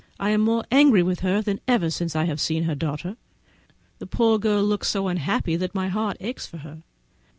[0.19, 3.17] I am more angry with her than ever since I have seen her daughter;
[3.99, 6.81] the poor girl looks so unhappy that my heart aches for her.